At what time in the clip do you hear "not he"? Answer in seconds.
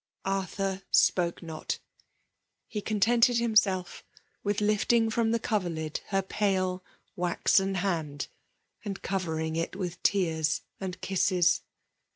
1.43-2.81